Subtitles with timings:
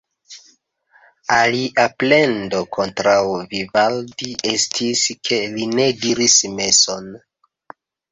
[1.33, 3.17] Alia plendo kontraŭ
[3.51, 7.13] Vivaldi estis, ke li ne diris meson.